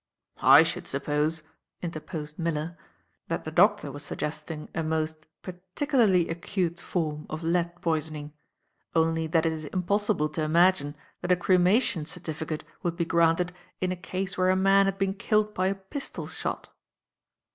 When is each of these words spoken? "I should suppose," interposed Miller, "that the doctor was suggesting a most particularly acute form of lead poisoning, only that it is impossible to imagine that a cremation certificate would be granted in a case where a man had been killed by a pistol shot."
"I 0.41 0.63
should 0.63 0.87
suppose," 0.87 1.43
interposed 1.83 2.39
Miller, 2.39 2.75
"that 3.27 3.43
the 3.43 3.51
doctor 3.51 3.91
was 3.91 4.01
suggesting 4.01 4.67
a 4.73 4.81
most 4.81 5.27
particularly 5.43 6.27
acute 6.27 6.79
form 6.79 7.27
of 7.29 7.43
lead 7.43 7.79
poisoning, 7.83 8.33
only 8.95 9.27
that 9.27 9.45
it 9.45 9.51
is 9.53 9.65
impossible 9.65 10.29
to 10.29 10.41
imagine 10.41 10.95
that 11.21 11.31
a 11.31 11.35
cremation 11.35 12.07
certificate 12.07 12.63
would 12.81 12.95
be 12.95 13.05
granted 13.05 13.53
in 13.79 13.91
a 13.91 13.95
case 13.95 14.39
where 14.39 14.49
a 14.49 14.55
man 14.55 14.87
had 14.87 14.97
been 14.97 15.13
killed 15.13 15.53
by 15.53 15.67
a 15.67 15.75
pistol 15.75 16.25
shot." 16.25 16.73